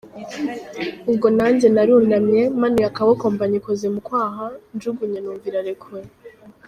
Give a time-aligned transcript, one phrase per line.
[1.09, 6.07] Ubwo nanjye narunamye manuye akaboko mba nyikoze mu kwaha, njunguje numva irarekuye.